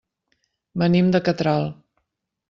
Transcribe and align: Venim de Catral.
Venim 0.83 1.11
de 1.15 1.21
Catral. 1.27 1.69